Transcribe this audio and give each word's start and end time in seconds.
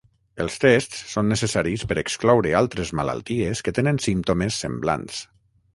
Els 0.43 0.55
tests 0.61 1.03
són 1.11 1.29
necessaris 1.33 1.85
per 1.91 1.97
excloure 2.03 2.57
altres 2.63 2.93
malalties 3.01 3.63
que 3.69 3.79
tenen 3.81 4.05
símptomes 4.09 4.63
semblants. 4.65 5.27